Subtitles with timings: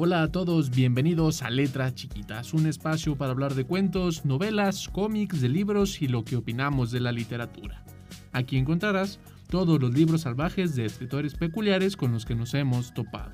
[0.00, 5.40] Hola a todos, bienvenidos a Letras Chiquitas, un espacio para hablar de cuentos, novelas, cómics,
[5.40, 7.82] de libros y lo que opinamos de la literatura.
[8.30, 13.32] Aquí encontrarás todos los libros salvajes de escritores peculiares con los que nos hemos topado.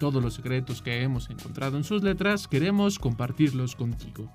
[0.00, 4.34] Todos los secretos que hemos encontrado en sus letras queremos compartirlos contigo.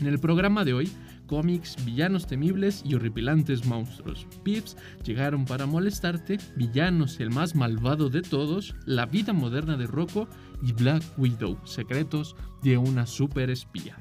[0.00, 0.90] En el programa de hoy,
[1.28, 4.26] cómics, villanos temibles y horripilantes monstruos.
[4.42, 10.26] Pips llegaron para molestarte, villanos el más malvado de todos, la vida moderna de Rocco
[10.62, 13.96] y Black Widow, secretos de una super espía.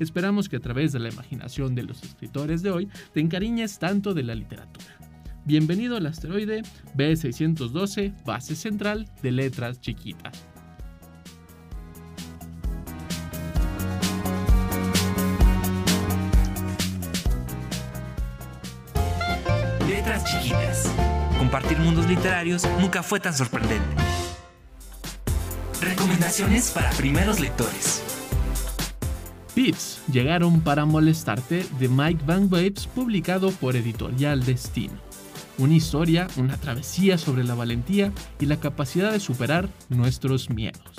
[0.00, 4.12] Esperamos que a través de la imaginación de los escritores de hoy te encariñes tanto
[4.12, 4.86] de la literatura.
[5.44, 6.62] Bienvenido al asteroide
[6.96, 10.46] B612, base central de letras chiquitas.
[19.88, 20.92] Letras chiquitas.
[21.38, 23.84] Compartir mundos literarios nunca fue tan sorprendente.
[25.80, 28.03] Recomendaciones para primeros lectores.
[29.54, 34.94] Pips llegaron para molestarte de Mike Van Waves publicado por Editorial Destino.
[35.58, 40.96] Una historia, una travesía sobre la valentía y la capacidad de superar nuestros miedos.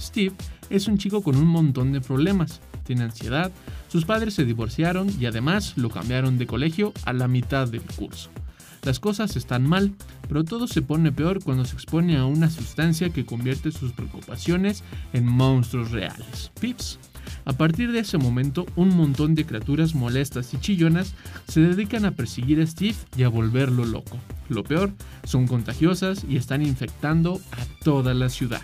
[0.00, 0.34] Steve
[0.68, 2.60] es un chico con un montón de problemas.
[2.82, 3.52] Tiene ansiedad,
[3.86, 8.30] sus padres se divorciaron y además lo cambiaron de colegio a la mitad del curso.
[8.82, 9.94] Las cosas están mal,
[10.28, 14.82] pero todo se pone peor cuando se expone a una sustancia que convierte sus preocupaciones
[15.12, 16.50] en monstruos reales.
[16.60, 16.98] Pips.
[17.44, 21.14] A partir de ese momento, un montón de criaturas molestas y chillonas
[21.46, 24.18] se dedican a perseguir a Steve y a volverlo loco.
[24.48, 24.92] Lo peor,
[25.24, 28.62] son contagiosas y están infectando a toda la ciudad.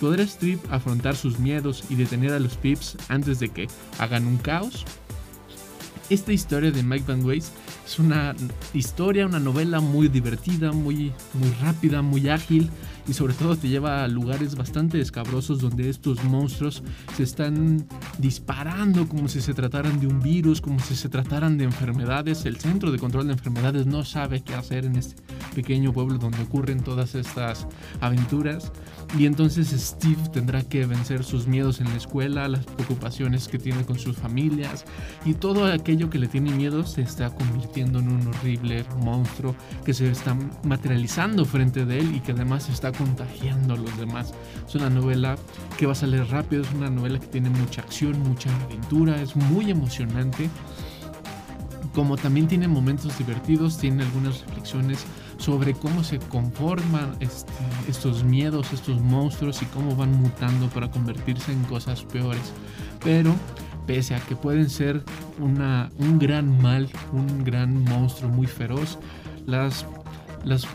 [0.00, 4.38] ¿Podrá Steve afrontar sus miedos y detener a los Pips antes de que hagan un
[4.38, 4.84] caos?
[6.14, 7.50] Esta historia de Mike Van Ways
[7.84, 8.36] es una
[8.72, 12.70] historia, una novela muy divertida, muy, muy rápida, muy ágil
[13.06, 16.82] y sobre todo te lleva a lugares bastante escabrosos donde estos monstruos
[17.16, 17.86] se están
[18.18, 22.44] disparando como si se trataran de un virus, como si se trataran de enfermedades.
[22.46, 25.22] El Centro de Control de Enfermedades no sabe qué hacer en este
[25.54, 27.66] pequeño pueblo donde ocurren todas estas
[28.00, 28.72] aventuras.
[29.18, 33.84] Y entonces Steve tendrá que vencer sus miedos en la escuela, las preocupaciones que tiene
[33.84, 34.84] con sus familias
[35.24, 39.54] y todo aquello que le tiene miedo se está convirtiendo en un horrible monstruo
[39.84, 44.32] que se está materializando frente de él y que además está contagiando a los demás.
[44.66, 45.36] Es una novela
[45.76, 49.36] que va a salir rápido, es una novela que tiene mucha acción, mucha aventura, es
[49.36, 50.48] muy emocionante.
[51.94, 55.04] Como también tiene momentos divertidos, tiene algunas reflexiones
[55.38, 57.52] sobre cómo se conforman este,
[57.88, 62.52] estos miedos, estos monstruos y cómo van mutando para convertirse en cosas peores.
[63.02, 63.34] Pero
[63.86, 65.02] pese a que pueden ser
[65.38, 68.98] un gran mal, un gran monstruo muy feroz,
[69.46, 69.86] las,
[70.44, 70.66] las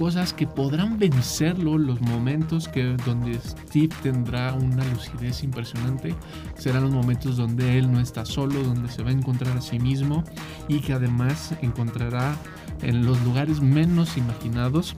[0.00, 6.14] cosas que podrán vencerlo, los momentos que donde Steve tendrá una lucidez impresionante,
[6.56, 9.78] serán los momentos donde él no está solo, donde se va a encontrar a sí
[9.78, 10.24] mismo
[10.68, 12.34] y que además encontrará
[12.80, 14.96] en los lugares menos imaginados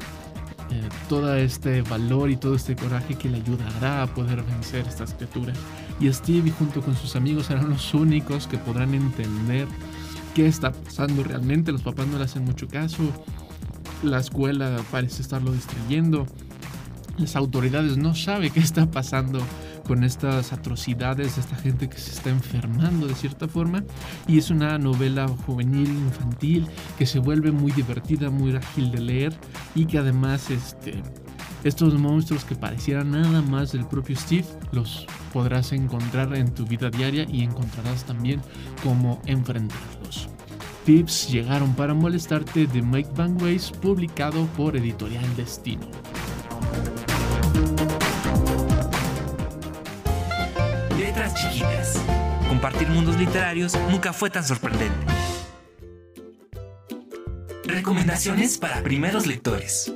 [0.70, 5.14] eh, todo este valor y todo este coraje que le ayudará a poder vencer estas
[5.14, 5.58] criaturas.
[5.98, 9.66] Y Steve junto con sus amigos serán los únicos que podrán entender
[10.36, 11.72] qué está pasando realmente.
[11.72, 13.02] Los papás no le hacen mucho caso.
[14.02, 16.26] La escuela parece estarlo distrayendo.
[17.18, 19.40] Las autoridades no saben qué está pasando
[19.86, 23.84] con estas atrocidades, esta gente que se está enfermando de cierta forma.
[24.26, 26.66] Y es una novela juvenil, infantil,
[26.98, 29.34] que se vuelve muy divertida, muy ágil de leer
[29.74, 31.02] y que además este,
[31.64, 36.90] estos monstruos que parecieran nada más del propio Steve los podrás encontrar en tu vida
[36.90, 38.40] diaria y encontrarás también
[38.82, 40.28] cómo enfrentarlos.
[40.84, 45.86] Pips llegaron para molestarte de Mike Van Ways, publicado por Editorial Destino.
[50.98, 52.02] Letras chiquitas.
[52.48, 54.96] Compartir mundos literarios nunca fue tan sorprendente.
[57.64, 59.92] Recomendaciones para primeros lectores.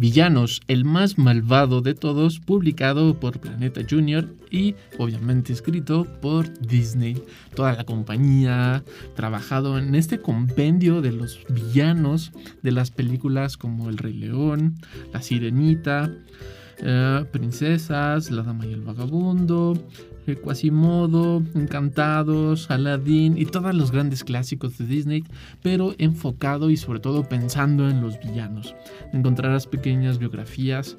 [0.00, 7.22] Villanos, el más malvado de todos, publicado por Planeta Junior y obviamente escrito por Disney.
[7.54, 8.82] Toda la compañía
[9.14, 12.32] trabajado en este compendio de los villanos
[12.62, 14.76] de las películas como El Rey León,
[15.12, 16.10] La Sirenita,
[16.82, 19.74] eh, Princesas, La Dama y el Vagabundo,
[20.36, 25.24] Quasimodo, Encantados, Aladdin y todos los grandes clásicos de Disney,
[25.62, 28.74] pero enfocado y sobre todo pensando en los villanos.
[29.12, 30.96] Encontrarás pequeñas biografías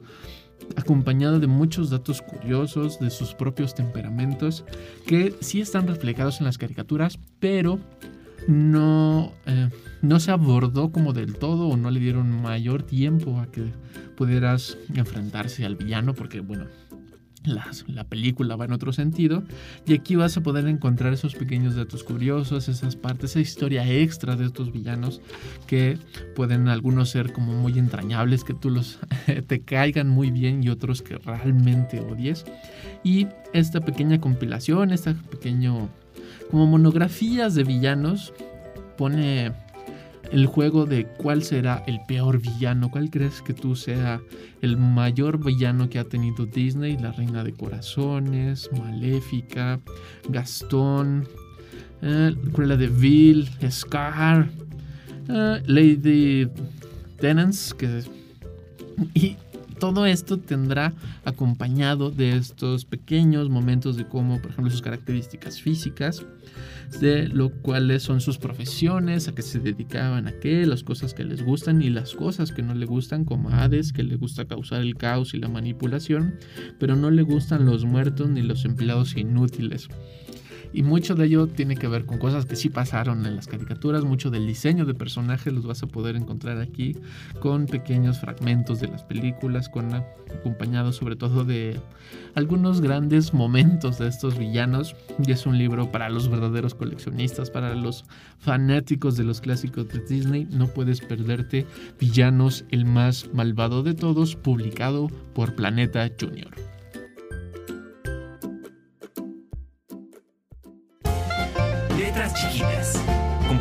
[0.75, 4.63] acompañado de muchos datos curiosos de sus propios temperamentos
[5.05, 7.79] que sí están reflejados en las caricaturas, pero
[8.47, 9.69] no, eh,
[10.01, 13.71] no se abordó como del todo o no le dieron mayor tiempo a que
[14.15, 16.65] pudieras enfrentarse al villano porque bueno,
[17.43, 19.43] la, película va en otro sentido
[19.85, 24.35] y aquí vas a poder encontrar esos pequeños datos curiosos, esas partes, esa historia extra
[24.35, 25.21] de estos villanos
[25.65, 25.97] que
[26.35, 28.99] pueden algunos ser como muy entrañables, que tú los
[29.47, 32.45] te caigan muy bien y otros que realmente odies.
[33.03, 35.89] Y esta pequeña compilación, esta pequeño
[36.51, 38.33] como monografías de villanos
[38.97, 39.53] pone
[40.31, 44.21] el juego de cuál será el peor villano, cuál crees que tú sea
[44.61, 49.79] el mayor villano que ha tenido Disney, la Reina de Corazones, Maléfica,
[50.29, 51.27] Gastón,
[52.01, 54.49] eh, Cruella de Vil, Scar,
[55.29, 56.49] eh, Lady
[57.19, 58.03] Tenance, que
[59.13, 59.37] y
[59.81, 60.93] todo esto tendrá
[61.25, 66.23] acompañado de estos pequeños momentos de cómo, por ejemplo, sus características físicas,
[66.99, 71.23] de lo cuales son sus profesiones, a qué se dedicaban, a qué, las cosas que
[71.23, 74.81] les gustan y las cosas que no le gustan, como Hades, que le gusta causar
[74.81, 76.35] el caos y la manipulación,
[76.79, 79.87] pero no le gustan los muertos ni los empleados inútiles.
[80.73, 84.03] Y mucho de ello tiene que ver con cosas que sí pasaron en las caricaturas.
[84.03, 86.95] Mucho del diseño de personajes los vas a poder encontrar aquí
[87.39, 91.79] con pequeños fragmentos de las películas, con acompañados sobre todo de
[92.35, 94.95] algunos grandes momentos de estos villanos.
[95.25, 98.05] Y es un libro para los verdaderos coleccionistas, para los
[98.39, 100.47] fanáticos de los clásicos de Disney.
[100.49, 101.65] No puedes perderte
[101.99, 106.70] Villanos, el más malvado de todos, publicado por Planeta Junior.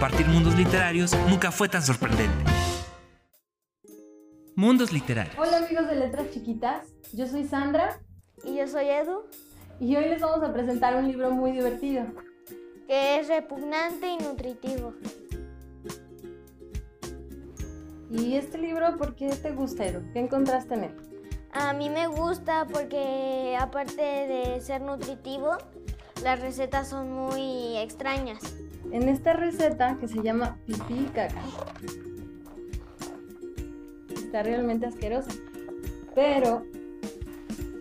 [0.01, 2.33] Compartir mundos literarios nunca fue tan sorprendente.
[4.57, 5.37] Mundos literarios.
[5.39, 8.01] Hola amigos de Letras Chiquitas, yo soy Sandra.
[8.43, 9.25] Y yo soy Edu.
[9.79, 12.07] Y hoy les vamos a presentar un libro muy divertido.
[12.87, 14.95] Que es repugnante y nutritivo.
[18.11, 20.01] ¿Y este libro por qué te gusta, Edu?
[20.15, 20.97] ¿Qué encontraste en él?
[21.53, 25.59] A mí me gusta porque aparte de ser nutritivo,
[26.25, 28.41] las recetas son muy extrañas.
[28.93, 31.43] En esta receta que se llama pipí y caca,
[34.13, 35.31] está realmente asquerosa.
[36.15, 36.65] Pero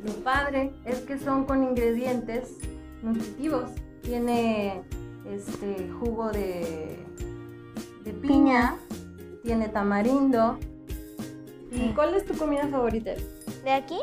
[0.03, 2.57] lo padre es que son con ingredientes
[3.01, 3.71] nutritivos.
[4.01, 4.81] Tiene
[5.25, 6.99] este jugo de,
[8.03, 8.75] de piña,
[9.43, 10.59] tiene tamarindo.
[11.71, 13.11] ¿Y cuál es tu comida favorita?
[13.63, 13.99] ¿De aquí?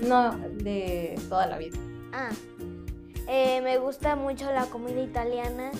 [0.00, 1.76] No, de toda la vida.
[2.12, 2.30] Ah,
[3.28, 5.70] eh, me gusta mucho la comida italiana,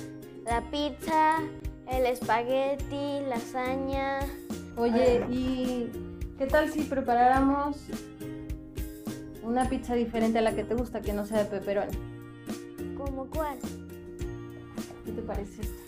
[0.45, 1.39] la pizza,
[1.91, 4.21] el espagueti, lasaña.
[4.77, 5.91] Oye, ¿y
[6.39, 7.77] qué tal si preparáramos
[9.43, 11.97] una pizza diferente a la que te gusta, que no sea de pepperoni?
[12.97, 13.59] ¿Cómo cuál?
[15.05, 15.81] ¿Qué te parece esto?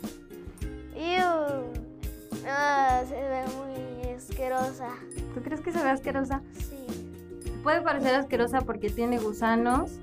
[2.47, 4.89] Ah, se ve muy asquerosa.
[5.35, 6.43] ¿Tú crees que se ve asquerosa?
[6.59, 7.53] Sí.
[7.63, 10.01] Puede parecer asquerosa porque tiene gusanos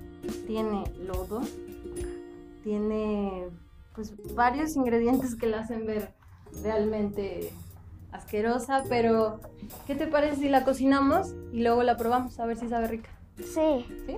[0.48, 1.42] tiene lodo,
[2.64, 3.48] tiene
[4.00, 6.14] pues varios ingredientes que la hacen ver
[6.64, 7.52] realmente
[8.14, 9.42] asquerosa, pero
[9.88, 13.10] ¿qué te parece si la cocinamos y luego la probamos a ver si sabe rica?
[13.38, 13.86] Sí.
[14.06, 14.18] ¿Sí?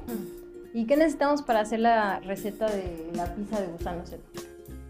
[0.76, 4.14] ¿Y qué necesitamos para hacer la receta de la pizza de gusanos?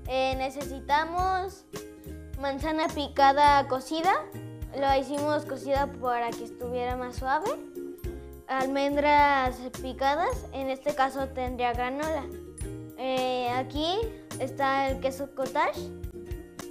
[0.07, 1.65] Eh, necesitamos
[2.41, 4.11] manzana picada cocida.
[4.77, 7.49] Lo hicimos cocida para que estuviera más suave
[8.49, 12.25] almendras picadas, en este caso tendría granola.
[12.97, 13.95] Eh, aquí
[14.41, 15.79] está el queso cottage,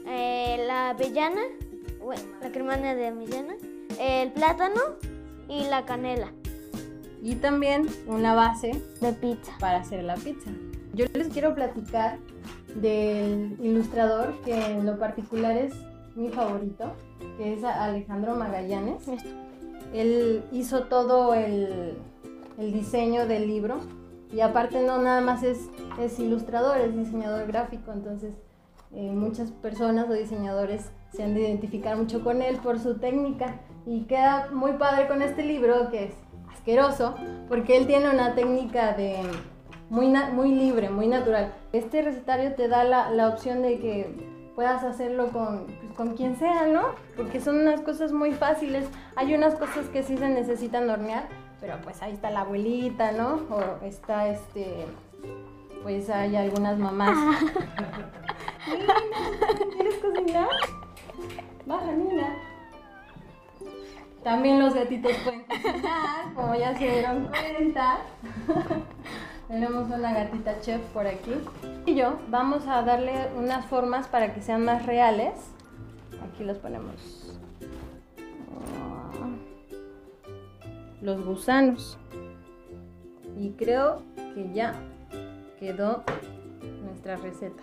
[0.06, 1.40] eh, la avellana,
[2.42, 3.54] la cremana de avellana,
[3.98, 4.80] el plátano
[5.48, 6.32] y la canela.
[7.22, 10.50] Y también una base de pizza para hacer la pizza.
[10.94, 12.18] Yo les quiero platicar
[12.74, 15.74] del ilustrador que en lo particular es
[16.16, 16.92] mi favorito,
[17.36, 19.04] que es Alejandro Magallanes.
[19.94, 21.96] Él hizo todo el,
[22.58, 23.80] diseño del libro
[24.32, 25.68] y aparte no nada más es,
[26.00, 28.34] es ilustrador, es diseñador gráfico, entonces
[28.94, 33.60] eh, muchas personas o diseñadores se han de identificar mucho con él por su técnica
[33.87, 36.14] y queda muy padre con este libro que es
[36.52, 37.14] asqueroso
[37.49, 39.16] porque él tiene una técnica de
[39.90, 41.52] muy, muy libre, muy natural.
[41.72, 46.37] Este recetario te da la, la opción de que puedas hacerlo con, pues, con quien
[46.37, 46.94] sea, ¿no?
[47.16, 48.87] Porque son unas cosas muy fáciles.
[49.16, 51.28] Hay unas cosas que sí se necesitan hornear,
[51.61, 53.43] pero pues ahí está la abuelita, ¿no?
[53.50, 54.87] O está este,
[55.83, 57.17] pues hay algunas mamás.
[59.73, 60.49] ¿Quieres cocinar?
[61.67, 62.37] Baja, Nina.
[64.23, 67.99] También los gatitos pueden cocinar, como ya se dieron cuenta.
[69.49, 71.35] Tenemos una gatita chef por aquí.
[71.87, 75.33] Y yo vamos a darle unas formas para que sean más reales.
[76.23, 77.38] Aquí los ponemos.
[81.02, 81.99] Los gusanos.
[83.38, 84.02] Y creo
[84.35, 84.75] que ya
[85.59, 86.04] quedó
[86.85, 87.62] nuestra receta.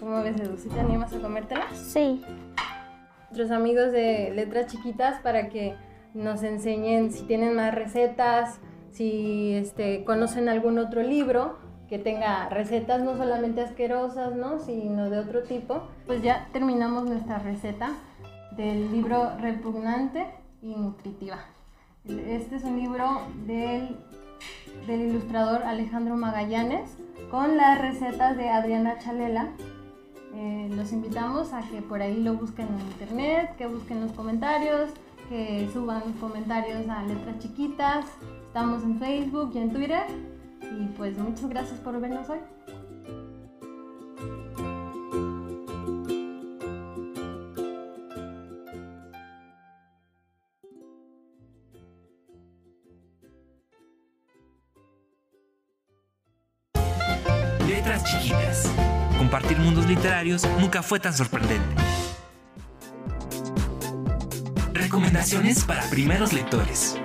[0.00, 0.56] ¿Cómo ves, Edu?
[0.56, 1.66] ¿Sí te animas a comértela?
[1.74, 2.22] Sí.
[3.30, 5.74] Nuestros amigos de Letras Chiquitas para que
[6.14, 8.58] nos enseñen si tienen más recetas,
[8.90, 14.60] si este, conocen algún otro libro que tenga recetas no solamente asquerosas, ¿no?
[14.60, 15.82] sino de otro tipo.
[16.06, 17.90] Pues ya terminamos nuestra receta
[18.56, 20.26] del libro Repugnante
[20.62, 21.38] y Nutritiva.
[22.06, 23.96] Este es un libro del,
[24.86, 26.90] del ilustrador Alejandro Magallanes
[27.30, 29.50] con las recetas de Adriana Chalela
[30.34, 34.90] eh, los invitamos a que por ahí lo busquen en internet, que busquen los comentarios,
[35.28, 38.06] que suban comentarios a letras chiquitas.
[38.46, 40.04] Estamos en Facebook y en Twitter.
[40.62, 42.38] Y pues muchas gracias por vernos hoy.
[57.80, 58.70] Letras chiquitas
[59.16, 61.64] compartir mundos literarios nunca fue tan sorprendente.
[64.74, 66.98] Recomendaciones para primeros lectores.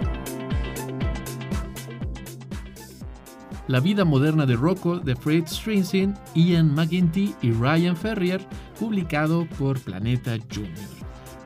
[3.69, 8.45] La vida moderna de Rocco de Fred Strinsin, Ian McGinty y Ryan Ferrier,
[8.77, 10.75] publicado por Planeta Junior.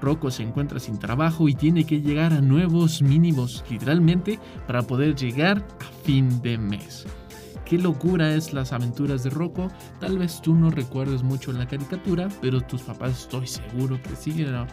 [0.01, 5.13] Rocco se encuentra sin trabajo y tiene que llegar a nuevos mínimos, literalmente, para poder
[5.13, 7.05] llegar a fin de mes
[7.69, 9.67] qué locura es las aventuras de Rocco.
[9.99, 14.41] Tal vez tú no recuerdes mucho la caricatura, pero tus papás estoy seguro que sí
[14.41, 14.65] era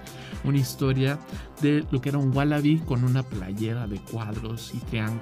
[0.44, 1.18] una historia
[1.60, 4.80] de lo que era un wallaby con una playera de cuadros y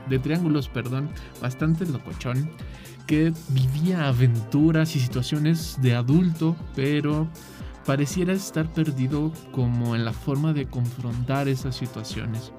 [0.09, 1.11] de triángulos, perdón,
[1.43, 2.49] bastante locochón,
[3.09, 7.29] que vivía aventuras y situaciones de adulto, pero
[7.85, 12.53] pareciera estar perdido como en la forma de confrontar esas situaciones.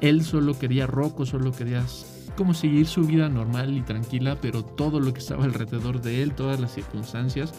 [0.00, 1.84] Él solo quería Rocco, solo quería
[2.36, 6.34] como seguir su vida normal y tranquila, pero todo lo que estaba alrededor de él,
[6.34, 7.52] todas las circunstancias,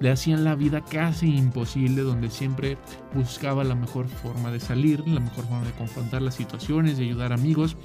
[0.00, 2.76] le hacían la vida casi imposible, donde siempre
[3.14, 7.32] buscaba la mejor forma de salir, la mejor forma de confrontar las situaciones, de ayudar
[7.32, 7.76] amigos.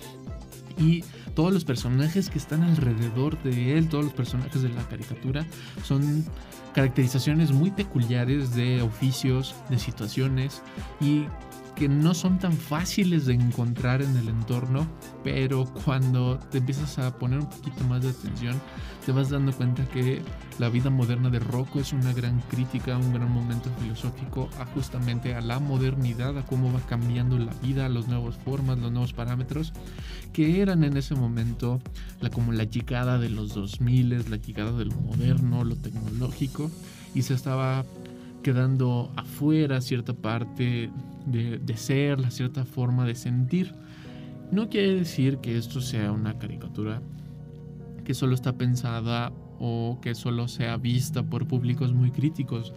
[0.77, 1.03] Y
[1.35, 5.45] todos los personajes que están alrededor de él, todos los personajes de la caricatura,
[5.83, 6.25] son
[6.73, 10.61] caracterizaciones muy peculiares de oficios, de situaciones
[10.99, 11.25] y
[11.75, 14.87] que no son tan fáciles de encontrar en el entorno,
[15.23, 18.59] pero cuando te empiezas a poner un poquito más de atención,
[19.05, 20.21] te vas dando cuenta que
[20.59, 25.33] la vida moderna de Rocco es una gran crítica, un gran momento filosófico a justamente
[25.33, 29.73] a la modernidad, a cómo va cambiando la vida, las nuevas formas, los nuevos parámetros,
[30.33, 31.79] que eran en ese momento
[32.19, 36.69] la, como la llegada de los 2000, la llegada de lo moderno, lo tecnológico,
[37.15, 37.85] y se estaba
[38.43, 40.89] quedando afuera cierta parte
[41.25, 43.73] de, ser, la cierta forma de sentir.
[44.51, 47.01] No quiere decir que esto sea una caricatura
[48.03, 52.73] que solo está pensada o que solo sea vista por públicos muy críticos.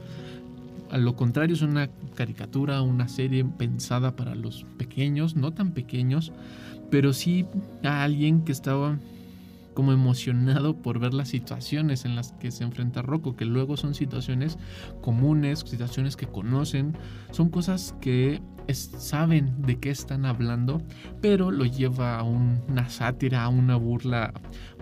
[0.91, 6.33] A lo contrario, es una caricatura, una serie pensada para los pequeños, no tan pequeños,
[6.91, 7.47] pero sí
[7.83, 8.99] a alguien que estaba
[9.75, 13.95] como emocionado por ver las situaciones en las que se enfrenta Rocco, que luego son
[13.95, 14.59] situaciones
[15.02, 16.97] comunes, situaciones que conocen,
[17.33, 18.40] son cosas que
[18.73, 20.80] saben de qué están hablando,
[21.21, 24.33] pero lo lleva a una sátira, a una burla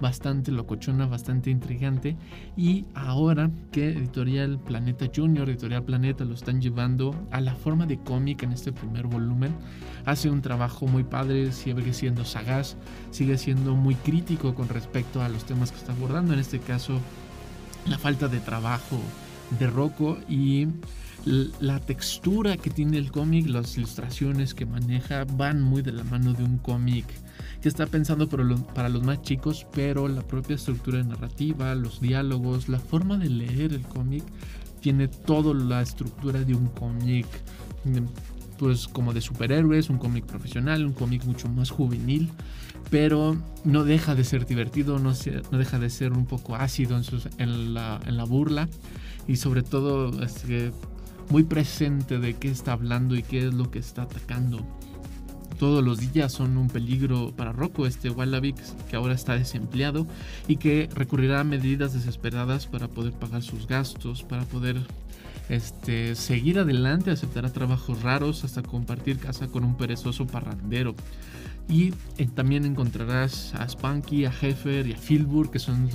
[0.01, 2.17] bastante locochona, bastante intrigante.
[2.57, 7.99] Y ahora que Editorial Planeta Junior, Editorial Planeta lo están llevando a la forma de
[7.99, 9.55] cómic en este primer volumen,
[10.05, 12.77] hace un trabajo muy padre, sigue siendo sagaz,
[13.11, 16.99] sigue siendo muy crítico con respecto a los temas que está abordando, en este caso
[17.87, 18.99] la falta de trabajo
[19.59, 20.69] de Rocco y
[21.25, 26.33] la textura que tiene el cómic, las ilustraciones que maneja van muy de la mano
[26.33, 27.07] de un cómic
[27.61, 32.01] que está pensando para los, para los más chicos, pero la propia estructura narrativa, los
[32.01, 34.25] diálogos, la forma de leer el cómic
[34.81, 37.27] tiene toda la estructura de un cómic
[38.59, 42.31] pues como de superhéroes, un cómic profesional, un cómic mucho más juvenil,
[42.91, 45.15] pero no deja de ser divertido, no,
[45.51, 47.05] no deja de ser un poco ácido en,
[47.39, 48.69] en, la, en la, burla
[49.27, 50.73] y sobre todo este,
[51.31, 54.65] muy presente de qué está hablando y qué es lo que está atacando.
[55.59, 58.57] Todos los días son un peligro para Rocco, este Wallabic
[58.89, 60.07] que ahora está desempleado
[60.49, 64.77] y que recurrirá a medidas desesperadas para poder pagar sus gastos, para poder
[65.49, 70.95] este, seguir adelante, aceptará trabajos raros hasta compartir casa con un perezoso parrandero.
[71.69, 75.89] Y eh, también encontrarás a Spunky, a Heffer y a Filbur, que son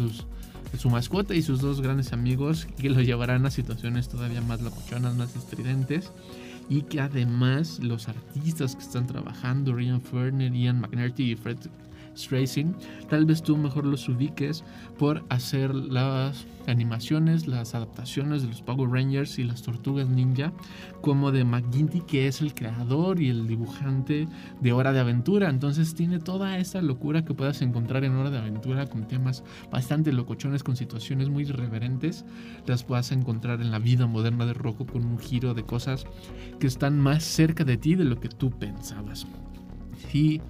[0.78, 5.16] su mascota y sus dos grandes amigos, que lo llevarán a situaciones todavía más locochonas,
[5.16, 6.12] más estridentes.
[6.70, 11.58] Y que además los artistas que están trabajando, Ryan Ferner, Ian McNerty y Fred
[12.18, 12.76] Stracing,
[13.10, 14.64] tal vez tú mejor los ubiques
[14.98, 20.52] por hacer las animaciones, las adaptaciones de los Power Rangers y las Tortugas Ninja,
[21.02, 24.28] como de McGinty, que es el creador y el dibujante
[24.60, 25.50] de Hora de Aventura.
[25.50, 30.12] Entonces tiene toda esa locura que puedas encontrar en Hora de Aventura con temas bastante
[30.12, 32.26] locochones, con situaciones muy irreverentes.
[32.66, 36.06] Las puedas encontrar en la vida moderna de Rocco con un giro de cosas
[36.60, 39.26] que están más cerca de ti de lo que tú pensabas.
[40.14, 40.42] Y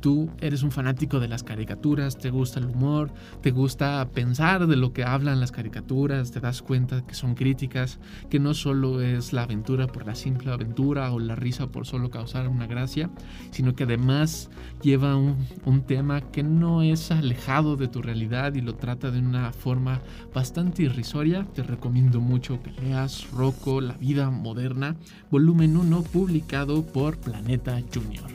[0.00, 3.10] tú eres un fanático de las caricaturas, te gusta el humor,
[3.42, 7.98] te gusta pensar de lo que hablan las caricaturas, te das cuenta que son críticas,
[8.28, 12.10] que no solo es la aventura por la simple aventura o la risa por solo
[12.10, 13.10] causar una gracia,
[13.50, 14.50] sino que además
[14.82, 19.50] lleva un, tema que no es alejado de tu realidad y lo trata de una
[19.52, 20.00] forma
[20.34, 21.46] bastante irrisoria.
[21.54, 24.96] Te recomiendo mucho que leas Rocco, La vida moderna,
[25.30, 28.30] volumen 1, publicado por Planeta Junior.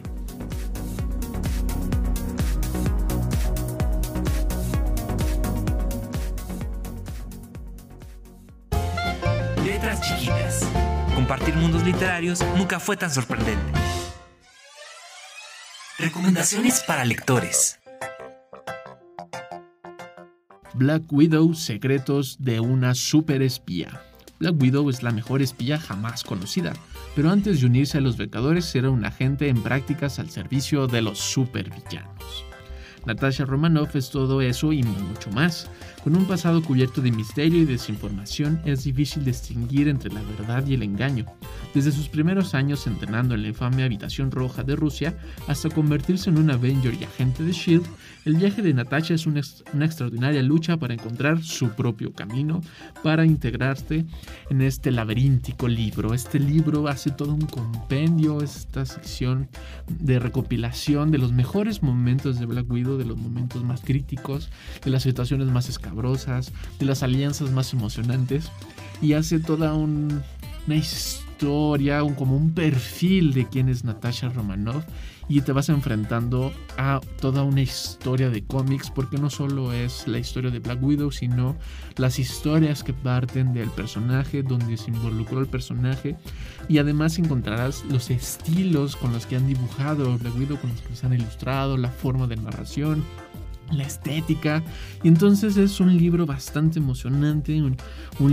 [11.15, 13.72] Compartir mundos literarios nunca fue tan sorprendente.
[15.98, 17.79] Recomendaciones para lectores.
[20.74, 24.01] Black Widow, secretos de una super espía.
[24.39, 26.74] Black Widow es la mejor espía jamás conocida,
[27.15, 31.01] pero antes de unirse a los Vengadores era un agente en prácticas al servicio de
[31.01, 32.46] los supervillanos.
[33.05, 35.70] Natasha Romanoff es todo eso y mucho más.
[36.05, 40.75] Con un pasado cubierto de misterio y desinformación, es difícil distinguir entre la verdad y
[40.75, 41.25] el engaño.
[41.74, 46.37] Desde sus primeros años entrenando en la infame Habitación Roja de Rusia hasta convertirse en
[46.37, 47.87] un Avenger y agente de Shield,
[48.25, 52.61] el viaje de Natasha es una, extraordinaria lucha para encontrar su propio camino,
[53.01, 54.05] para integrarse
[54.51, 56.13] en este laberíntico libro.
[56.13, 59.48] Este libro hace todo un compendio, esta sección
[59.87, 64.50] de recopilación de los mejores momentos de Black Widow, de los momentos más críticos,
[64.83, 68.51] de las situaciones más escabrosas, de las alianzas más emocionantes,
[69.01, 70.24] y hace toda una
[70.75, 74.86] historia, un, como un perfil de quién es Natasha Romanoff
[75.27, 80.20] y te vas enfrentando a toda una historia de cómics porque no solo es la
[80.20, 81.55] historia de Black Widow sino
[81.98, 86.16] las historias que parten del personaje donde se involucró el personaje
[86.68, 90.96] y además encontrarás los estilos con los que han dibujado Black Widow con los que
[90.96, 93.03] se han ilustrado la forma de narración
[93.71, 94.63] la estética.
[95.03, 97.77] Y entonces es un libro bastante emocionante, un,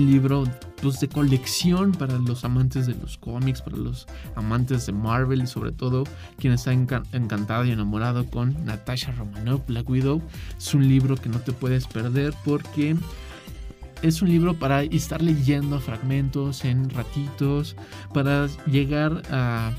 [0.06, 0.44] libro
[0.80, 5.46] pues, de colección para los amantes de los cómics, para los amantes de Marvel y
[5.46, 6.04] sobre todo
[6.38, 10.20] quien está encantado y enamorado con Natasha Romanoff, Black Widow.
[10.56, 12.96] Es un libro que no te puedes perder porque
[14.02, 17.76] es un libro para estar leyendo fragmentos en ratitos,
[18.12, 19.72] para llegar a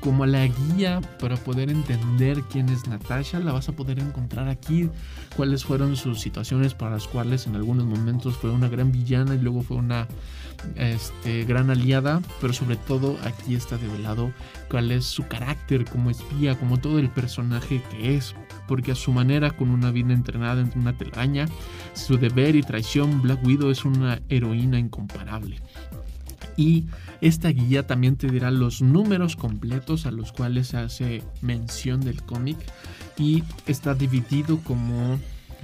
[0.00, 4.88] como la guía para poder entender quién es Natasha, la vas a poder encontrar aquí,
[5.36, 9.38] cuáles fueron sus situaciones para las cuales en algunos momentos fue una gran villana y
[9.38, 10.08] luego fue una
[10.76, 14.32] este, gran aliada, pero sobre todo aquí está develado
[14.70, 18.34] cuál es su carácter como espía, como todo el personaje que es,
[18.68, 21.46] porque a su manera, con una vida entrenada entre una telaraña,
[21.94, 25.60] su deber y traición, Black Widow es una heroína incomparable
[26.60, 26.84] y
[27.22, 32.22] esta guía también te dirá los números completos a los cuales se hace mención del
[32.22, 32.58] cómic
[33.16, 35.18] y está dividido como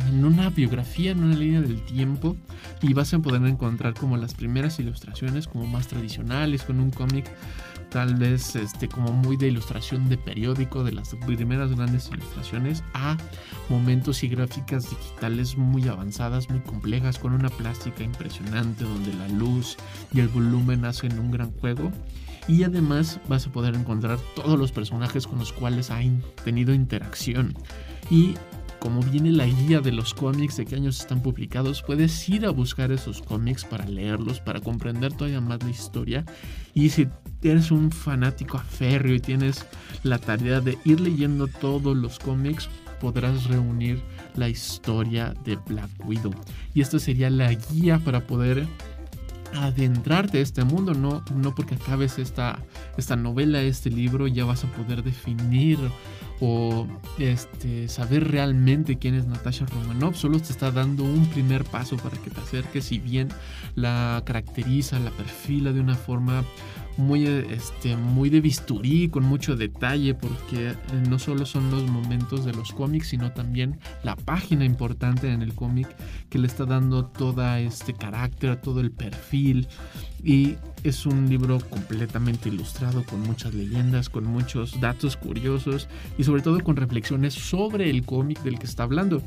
[0.08, 2.34] en una biografía, en una línea del tiempo
[2.80, 7.26] y vas a poder encontrar como las primeras ilustraciones como más tradicionales con un cómic
[7.96, 13.16] tal vez este, como muy de ilustración de periódico, de las primeras grandes ilustraciones, a
[13.70, 19.78] momentos y gráficas digitales muy avanzadas, muy complejas, con una plástica impresionante, donde la luz
[20.12, 21.90] y el volumen hacen un gran juego.
[22.46, 26.00] Y además vas a poder encontrar todos los personajes con los cuales ha
[26.44, 27.54] tenido interacción.
[28.10, 28.34] Y
[28.78, 32.50] como viene la guía de los cómics, de qué años están publicados, puedes ir a
[32.50, 36.26] buscar esos cómics para leerlos, para comprender todavía más la historia.
[36.74, 37.08] Y si
[37.50, 39.66] eres un fanático aférreo y tienes
[40.02, 42.68] la tarea de ir leyendo todos los cómics,
[43.00, 44.02] podrás reunir
[44.34, 46.34] la historia de Black Widow.
[46.74, 48.66] Y esta sería la guía para poder
[49.54, 52.58] adentrarte a este mundo, no, no porque acabes esta,
[52.96, 55.78] esta novela, este libro, ya vas a poder definir
[56.40, 56.86] o
[57.18, 60.16] este, saber realmente quién es Natasha Romanoff.
[60.16, 63.28] Solo te está dando un primer paso para que te acerques, si bien
[63.74, 66.44] la caracteriza, la perfila de una forma
[66.96, 70.74] muy, este, muy de bisturí, con mucho detalle, porque eh,
[71.08, 75.54] no solo son los momentos de los cómics, sino también la página importante en el
[75.54, 75.88] cómic
[76.30, 79.68] que le está dando todo este carácter, todo el perfil.
[80.22, 86.42] Y es un libro completamente ilustrado, con muchas leyendas, con muchos datos curiosos y sobre
[86.42, 89.22] todo con reflexiones sobre el cómic del que está hablando.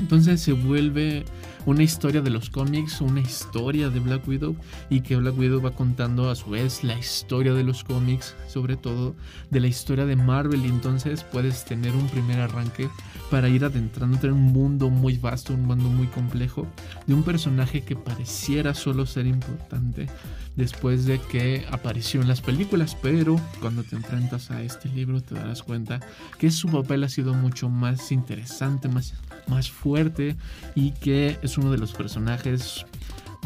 [0.00, 1.24] Entonces se vuelve
[1.66, 4.56] una historia de los cómics, una historia de Black Widow
[4.90, 8.76] y que Black Widow va contando a su vez la historia de los cómics, sobre
[8.76, 9.14] todo
[9.50, 10.64] de la historia de Marvel.
[10.64, 12.88] Y entonces puedes tener un primer arranque
[13.30, 16.66] para ir adentrándote en un mundo muy vasto, un mundo muy complejo
[17.06, 20.08] de un personaje que pareciera solo ser importante
[20.56, 25.34] después de que apareció en las películas, pero cuando te enfrentas a este libro te
[25.34, 26.00] darás cuenta
[26.38, 29.14] que su papel ha sido mucho más interesante, más,
[29.48, 30.36] más fuerte
[30.74, 32.84] y que es uno de los personajes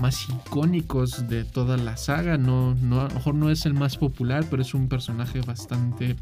[0.00, 2.38] más icónicos de toda la saga.
[2.38, 6.16] No, no, a lo mejor no es el más popular, pero es un personaje bastante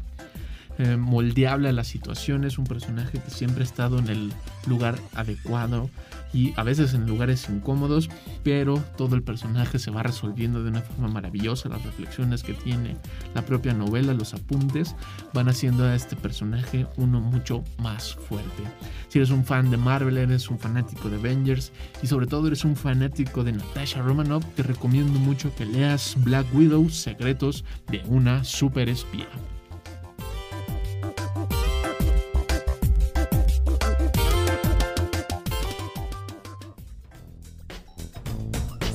[0.79, 4.33] eh, moldeable a las situaciones, un personaje que siempre ha estado en el
[4.67, 5.89] lugar adecuado
[6.33, 8.09] y a veces en lugares incómodos,
[8.43, 11.69] pero todo el personaje se va resolviendo de una forma maravillosa.
[11.69, 12.95] Las reflexiones que tiene
[13.33, 14.95] la propia novela, los apuntes,
[15.33, 18.63] van haciendo a este personaje uno mucho más fuerte.
[19.09, 22.65] Si eres un fan de Marvel, eres un fanático de Avengers y sobre todo eres
[22.65, 28.43] un fanático de Natasha Romanoff, te recomiendo mucho que leas Black Widow, Secretos de una
[28.43, 28.89] super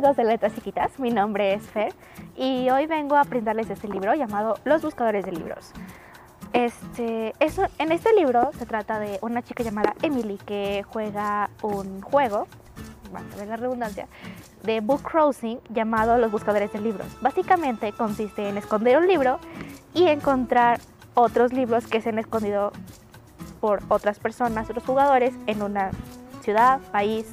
[0.00, 1.92] Amigos de Letras Chiquitas, mi nombre es Fer
[2.34, 5.72] y hoy vengo a brindarles este libro llamado Los Buscadores de Libros.
[6.54, 12.00] Este, eso, en este libro se trata de una chica llamada Emily que juega un
[12.00, 12.46] juego,
[13.12, 14.06] bueno, de la redundancia,
[14.62, 17.06] de book crossing llamado Los Buscadores de Libros.
[17.20, 19.38] Básicamente consiste en esconder un libro
[19.92, 20.80] y encontrar
[21.12, 22.72] otros libros que se han escondido
[23.60, 25.90] por otras personas, otros jugadores en una
[26.40, 27.26] ciudad, país,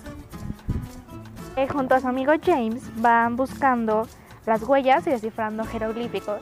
[1.57, 4.07] eh, junto a su amigo James van buscando
[4.45, 6.41] las huellas y descifrando jeroglíficos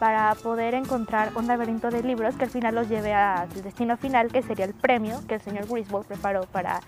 [0.00, 4.30] para poder encontrar un laberinto de libros que al final los lleve al destino final,
[4.30, 6.80] que sería el premio que el señor Griswold preparó para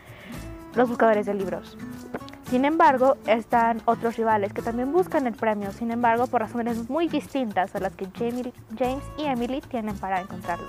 [0.74, 1.78] los buscadores de libros.
[2.50, 7.08] Sin embargo, están otros rivales que también buscan el premio, sin embargo, por razones muy
[7.08, 10.66] distintas a las que James y Emily tienen para encontrarlo.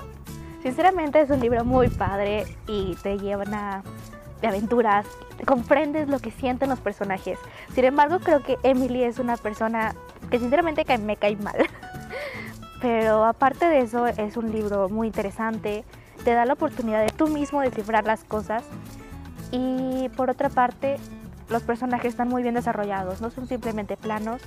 [0.61, 3.45] Sinceramente es un libro muy padre y te lleva
[4.41, 5.05] de aventuras,
[5.45, 7.37] comprendes lo que sienten los personajes.
[7.73, 9.95] Sin embargo, creo que Emily es una persona
[10.29, 11.55] que sinceramente me cae mal.
[12.81, 15.83] Pero aparte de eso, es un libro muy interesante,
[16.23, 18.63] te da la oportunidad de tú mismo descifrar las cosas.
[19.51, 20.97] Y por otra parte,
[21.49, 24.41] los personajes están muy bien desarrollados, no son simplemente planos,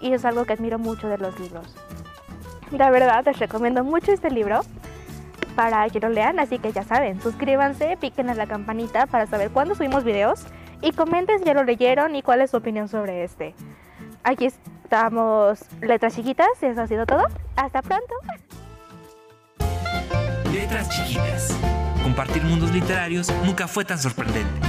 [0.00, 1.74] y es algo que admiro mucho de los libros.
[2.70, 4.60] La verdad, les recomiendo mucho este libro
[5.56, 9.50] para que lo lean, así que ya saben, suscríbanse, piquen a la campanita para saber
[9.50, 10.44] cuándo subimos videos
[10.80, 13.54] y comenten si ya lo leyeron y cuál es su opinión sobre este.
[14.22, 17.24] Aquí estamos, letras chiquitas, y eso ha sido todo.
[17.56, 18.14] Hasta pronto.
[20.52, 21.58] Letras chiquitas.
[22.02, 24.67] Compartir mundos literarios nunca fue tan sorprendente.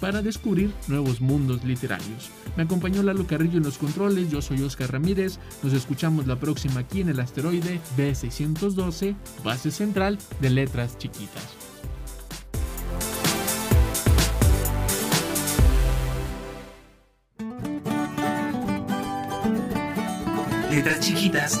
[0.00, 2.30] para descubrir nuevos mundos literarios.
[2.56, 6.80] Me acompañó Lalo Carrillo en los controles, yo soy Oscar Ramírez, nos escuchamos la próxima
[6.80, 11.56] aquí en el asteroide B612, base central de letras chiquitas.
[20.70, 21.60] Letras Chiquitas